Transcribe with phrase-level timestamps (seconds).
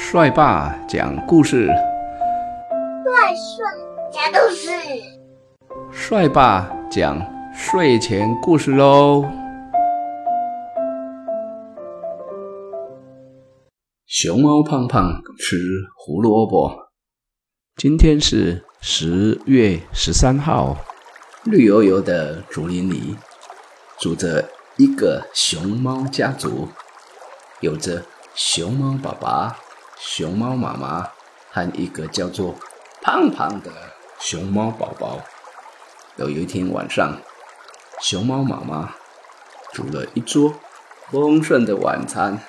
[0.00, 3.66] 帅爸讲故事，帅帅
[4.12, 4.70] 讲故事，
[5.92, 7.20] 帅爸讲
[7.52, 9.28] 睡前故事喽。
[14.06, 15.58] 熊猫胖胖吃
[15.96, 16.70] 胡萝卜。
[17.76, 20.76] 今天是十月十三号，
[21.44, 23.16] 绿油油的竹林里
[23.98, 26.68] 住着一个熊猫家族，
[27.60, 28.02] 有着
[28.34, 29.58] 熊猫爸爸、
[30.00, 31.10] 熊猫妈妈
[31.50, 32.54] 和一个叫做
[33.02, 33.72] 胖胖的
[34.20, 35.20] 熊猫宝宝。
[36.16, 37.20] 有一天晚上，
[38.00, 38.94] 熊猫妈妈
[39.72, 40.54] 煮了一桌
[41.10, 42.40] 丰盛的晚餐，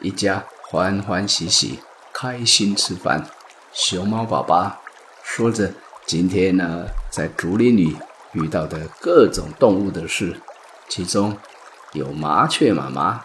[0.00, 1.80] 一家欢欢喜喜、
[2.12, 3.24] 开心吃饭。
[3.72, 4.80] 熊猫爸爸
[5.22, 5.72] 说着
[6.04, 7.96] 今天呢在竹林里
[8.32, 10.40] 遇到的各种动物的事，
[10.88, 11.38] 其中
[11.92, 13.24] 有麻雀妈妈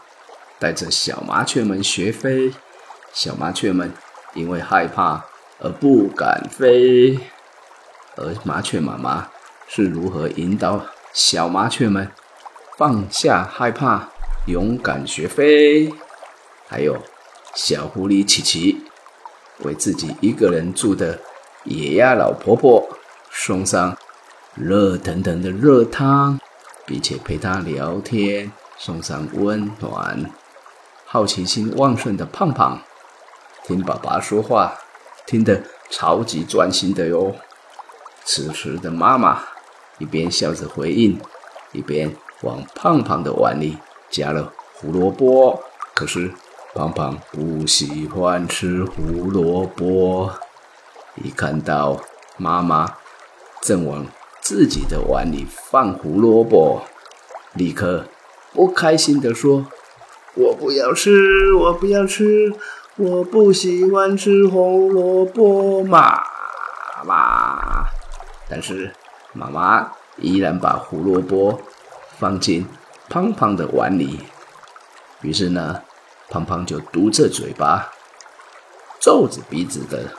[0.57, 2.53] 带着小麻雀们学飞，
[3.15, 3.93] 小麻雀们
[4.33, 5.23] 因为害怕
[5.59, 7.17] 而不敢飞，
[8.17, 9.29] 而麻雀妈妈
[9.69, 12.11] 是如何引导小麻雀们
[12.77, 14.09] 放下害怕，
[14.47, 15.93] 勇敢学飞，
[16.67, 16.97] 还有
[17.53, 18.83] 小狐狸琪琪。
[19.59, 21.17] 为自己一个人住的
[21.63, 22.85] 野鸭老婆婆
[23.31, 23.97] 送上
[24.55, 26.37] 热腾腾的热汤，
[26.85, 30.29] 并且陪她聊天，送上温暖。
[31.05, 32.81] 好奇心旺盛的胖胖
[33.67, 34.77] 听爸爸说话，
[35.25, 37.35] 听得超级专心的哟。
[38.23, 39.41] 此时的妈妈
[39.97, 41.19] 一边笑着回应，
[41.71, 43.77] 一边往胖胖的碗里
[44.09, 45.63] 加了胡萝卜。
[45.93, 46.31] 可是。
[46.77, 50.29] 胖胖不喜欢吃胡萝卜，
[51.23, 52.01] 一看到
[52.35, 52.97] 妈妈
[53.61, 54.05] 正往
[54.41, 56.81] 自己的碗里放胡萝卜，
[57.53, 58.03] 立刻
[58.51, 59.67] 不开心地说
[60.35, 62.51] ：“我不要吃，我不要吃，
[62.97, 66.21] 我不喜欢吃胡萝卜嘛！”
[67.05, 67.85] 妈，
[68.49, 68.93] 但是
[69.33, 71.61] 妈妈依然把胡萝卜
[72.17, 72.65] 放进
[73.09, 74.19] 胖胖的碗里，
[75.21, 75.81] 于是呢。
[76.27, 77.91] 胖胖就嘟着嘴巴，
[78.99, 80.09] 皱着鼻子的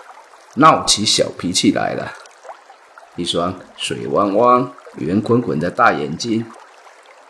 [0.54, 2.12] 闹起小脾气来了。
[3.16, 6.46] 一双水汪汪、圆滚滚的大眼睛，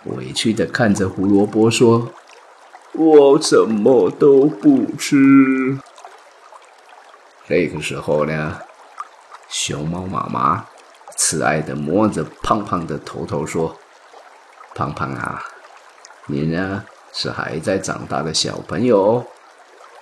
[0.04, 2.12] 委屈的看着胡萝卜说
[2.96, 5.78] ：“我什么都不吃。”
[7.46, 8.60] 这个时候呢，
[9.48, 10.66] 熊猫妈妈
[11.16, 13.76] 慈爱的摸着胖胖的头头说
[14.74, 15.42] ：“胖胖啊，
[16.26, 16.84] 你呢？”
[17.18, 19.24] 是还在长大的小朋友，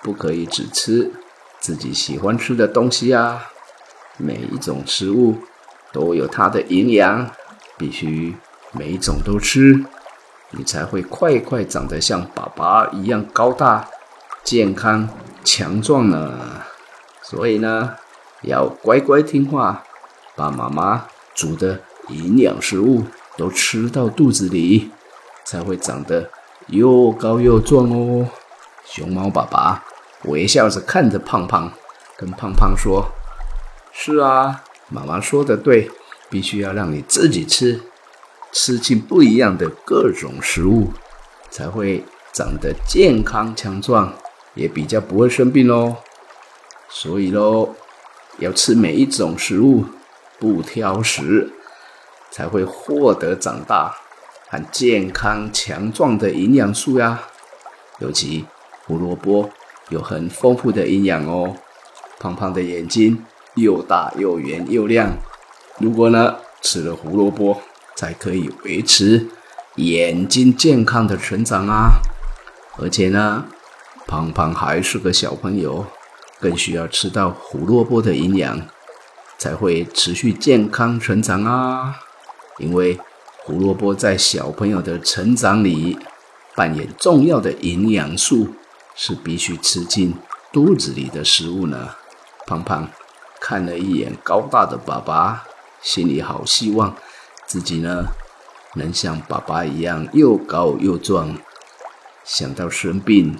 [0.03, 1.13] 不可以只吃
[1.61, 3.47] 自己喜欢吃的东西啊！
[4.17, 5.37] 每一种食物
[5.93, 7.31] 都有它的营养，
[7.77, 8.35] 必须
[8.73, 9.85] 每一种都吃，
[10.57, 13.87] 你才会快快长得像爸爸一样高大、
[14.43, 15.09] 健康、
[15.43, 16.33] 强壮呢。
[17.21, 17.95] 所以呢，
[18.41, 19.83] 要乖乖听话，
[20.35, 23.03] 把妈妈煮的营养食物
[23.37, 24.91] 都吃到肚子里，
[25.43, 26.29] 才会长得。
[26.67, 28.27] 又高又壮哦！
[28.83, 29.83] 熊猫爸爸
[30.23, 31.71] 微笑着看着胖胖，
[32.17, 33.05] 跟胖胖说
[33.93, 35.91] ：“是啊，妈妈说的对，
[36.27, 37.83] 必须要让你自己吃，
[38.57, 40.93] 吃进不一样的各种食物，
[41.51, 44.13] 才会长得健康强壮，
[44.53, 45.97] 也比较不会生病哦。
[46.87, 47.75] 所以喽，
[48.39, 49.83] 要吃每一种食物，
[50.39, 51.51] 不挑食，
[52.31, 53.93] 才会获得长大。”
[54.47, 57.23] 很健康强壮的营养素呀，
[57.99, 58.45] 尤其
[58.85, 59.49] 胡萝卜
[59.89, 61.57] 有很丰富的营养哦。
[62.19, 65.17] 胖胖的眼睛又大又圆又亮，
[65.79, 67.59] 如果呢吃了胡萝卜，
[67.95, 69.27] 才可以维持
[69.75, 71.99] 眼睛健康的成长啊。
[72.77, 73.45] 而且呢，
[74.05, 75.85] 胖胖还是个小朋友，
[76.39, 78.61] 更需要吃到胡萝卜的营养，
[79.37, 81.95] 才会持续健康成长啊。
[82.59, 82.99] 因为。
[83.47, 85.99] 胡萝卜在小朋友的成长里
[86.55, 88.55] 扮演重要的营养素，
[88.95, 90.15] 是必须吃进
[90.51, 91.89] 肚子里的食物呢。
[92.47, 92.89] 胖胖
[93.39, 95.43] 看了一眼高大的爸爸，
[95.79, 96.95] 心里好希望
[97.45, 98.07] 自己呢
[98.75, 101.37] 能像爸爸一样又高又壮。
[102.23, 103.37] 想到生病、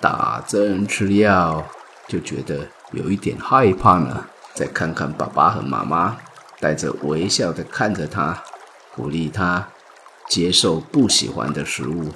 [0.00, 1.66] 打针吃药，
[2.06, 4.26] 就觉得有一点害怕呢。
[4.54, 6.16] 再看看爸爸和妈妈，
[6.58, 8.42] 带着微笑的看着他。
[8.96, 9.68] 鼓励他
[10.28, 12.10] 接受不喜欢的食物，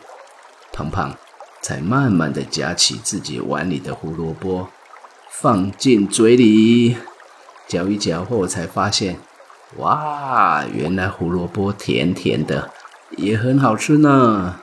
[0.72, 1.16] 胖胖
[1.60, 4.68] 才慢慢的夹起自己碗里的胡萝卜，
[5.30, 6.96] 放进嘴里
[7.68, 9.20] 嚼一嚼后，才发现，
[9.78, 12.70] 哇，原来胡萝卜甜甜的，
[13.16, 14.56] 也很好吃呢。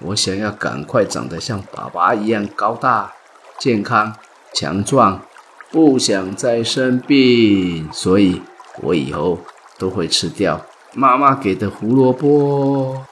[0.00, 3.12] 我想要赶快长得像爸爸一样高大，
[3.58, 4.14] 健康、
[4.52, 5.22] 强壮，
[5.70, 8.42] 不想再生病，所以
[8.82, 9.38] 我以后
[9.78, 10.60] 都会吃掉
[10.92, 13.04] 妈妈给的胡萝卜。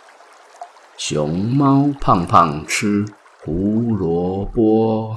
[0.97, 3.07] 熊猫胖胖吃
[3.45, 5.17] 胡萝卜。